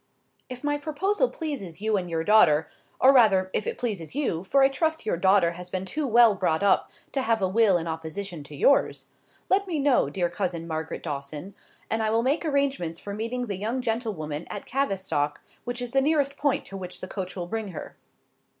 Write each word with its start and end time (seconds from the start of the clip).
'If 0.49 0.63
my 0.63 0.79
proposal 0.79 1.29
pleases 1.29 1.79
you 1.79 1.95
and 1.95 2.09
your 2.09 2.23
daughter—or 2.23 3.13
rather, 3.13 3.51
if 3.53 3.67
it 3.67 3.77
pleases 3.77 4.15
you, 4.15 4.43
for 4.43 4.63
I 4.63 4.67
trust 4.67 5.05
your 5.05 5.15
daughter 5.15 5.51
has 5.51 5.69
been 5.69 5.85
too 5.85 6.07
well 6.07 6.33
brought 6.33 6.63
up 6.63 6.89
to 7.11 7.21
have 7.21 7.39
a 7.39 7.47
will 7.47 7.77
in 7.77 7.85
opposition 7.85 8.43
to 8.45 8.55
yours—let 8.55 9.67
me 9.67 9.77
know, 9.77 10.09
dear 10.09 10.27
cousin 10.27 10.65
Margaret 10.67 11.03
Dawson, 11.03 11.53
and 11.87 12.01
I 12.01 12.09
will 12.09 12.23
make 12.23 12.43
arrangements 12.43 12.99
for 12.99 13.13
meeting 13.13 13.45
the 13.45 13.57
young 13.57 13.79
gentlewoman 13.79 14.47
at 14.49 14.65
Cavistock, 14.65 15.39
which 15.65 15.83
is 15.83 15.91
the 15.91 16.01
nearest 16.01 16.35
point 16.35 16.65
to 16.65 16.77
which 16.77 16.99
the 16.99 17.07
coach 17.07 17.35
will 17.35 17.45
bring 17.45 17.67
her. 17.67 17.95